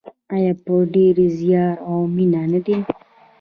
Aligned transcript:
آیا 0.35 0.53
په 0.65 0.73
ډیر 0.93 1.15
زیار 1.37 1.75
او 1.89 1.97
مینه 2.15 2.43
نه 2.51 2.59
دی؟ 2.65 2.77